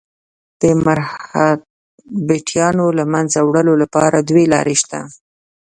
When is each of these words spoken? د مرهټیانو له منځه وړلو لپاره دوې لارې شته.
د 0.61 0.63
مرهټیانو 0.85 2.85
له 2.97 3.03
منځه 3.13 3.39
وړلو 3.47 3.73
لپاره 3.83 4.17
دوې 4.29 4.45
لارې 4.53 4.75
شته. 4.81 4.99